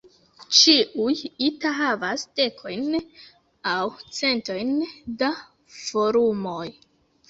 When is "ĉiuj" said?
0.59-1.13